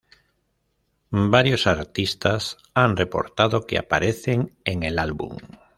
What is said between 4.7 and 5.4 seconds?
el álbum.